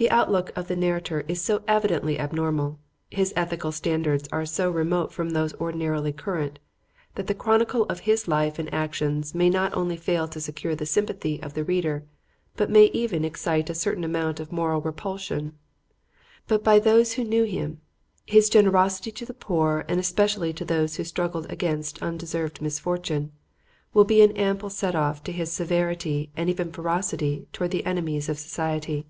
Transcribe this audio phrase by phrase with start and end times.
[0.00, 2.78] The outlook of the narrator is so evidently abnormal,
[3.10, 6.60] his ethical standards are so remote from those ordinarily current,
[7.16, 10.86] that the chronicle of his life and actions may not only fail to secure the
[10.86, 12.04] sympathy of the reader
[12.56, 15.54] but may even excite a certain amount of moral repulsion.
[16.46, 17.80] But by those who knew him,
[18.24, 23.32] his generosity to the poor, and especially to those who struggled against undeserved misfortune,
[23.92, 28.28] will be an ample set off to his severity and even ferocity towards the enemies
[28.28, 29.04] of society.